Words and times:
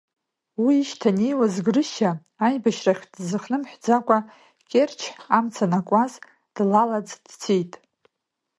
Уи 0.63 0.75
ишьҭанеиуаз 0.81 1.55
Грышьа, 1.65 2.11
аибашьрахьтә 2.45 3.15
дзыхнымҳәӡакәа, 3.21 4.17
Кьерч 4.69 4.99
амца 5.37 5.65
анакуаз, 5.65 6.13
длалаӡ 6.55 7.09
дцеит. 7.25 7.71